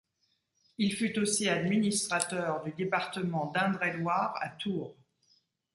Il 0.79 0.93
fut 0.95 1.19
aussi 1.19 1.47
administrateur 1.47 2.63
du 2.63 2.71
département 2.71 3.51
d'Indre-et-Loire, 3.51 4.33
à 4.41 4.49
Tours. 4.49 4.95